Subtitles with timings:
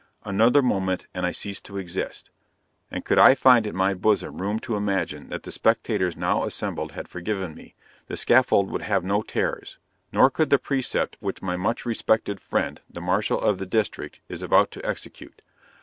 [0.25, 2.31] Another moment, and I cease to exist
[2.89, 6.93] and could I find in my bosom room to imagine that the spectators now assembled
[6.93, 7.75] had forgiven me,
[8.07, 9.77] the scaffold would have no terrors,
[10.11, 14.41] nor could the precept which my much respected friend, the marshal of the district, is
[14.41, 15.43] about to execute.